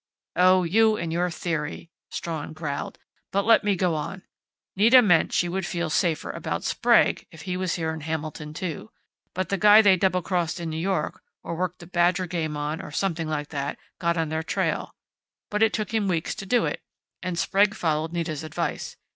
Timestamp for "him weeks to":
15.93-16.47